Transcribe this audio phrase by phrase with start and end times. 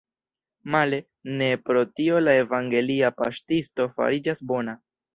[0.75, 0.99] Male,
[1.41, 4.81] ne pro tio la evangelia paŝtisto fariĝas bona.